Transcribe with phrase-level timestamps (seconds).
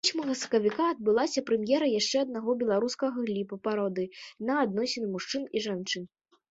[0.05, 4.13] Восьмага сакавіка адбылася прэм'ера яшчэ аднаго беларускага кліпа-пародыі
[4.51, 6.15] на адносіны мужчын і жанчын.